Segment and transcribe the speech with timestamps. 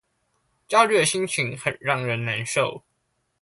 [0.67, 2.83] 焦慮的心情很讓人難受